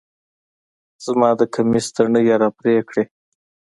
زما 1.05 1.29
د 1.39 1.41
کميس 1.53 1.85
تڼۍ 1.95 2.23
يې 2.29 2.35
راپرې 2.41 2.75
کړې 2.89 3.03